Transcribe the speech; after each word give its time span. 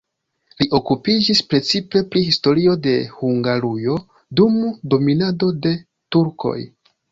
Li 0.61 0.65
okupiĝis 0.77 1.41
precipe 1.51 2.01
pri 2.15 2.23
historio 2.29 2.73
de 2.87 2.95
Hungarujo 3.19 3.99
dum 4.41 4.59
dominado 4.95 5.53
de 5.69 5.77
turkoj. 6.17 6.59